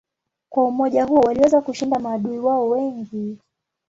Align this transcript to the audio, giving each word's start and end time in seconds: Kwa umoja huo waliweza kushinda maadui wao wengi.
Kwa 0.49 0.65
umoja 0.67 1.05
huo 1.05 1.19
waliweza 1.19 1.61
kushinda 1.61 1.99
maadui 1.99 2.39
wao 2.39 2.69
wengi. 2.69 3.37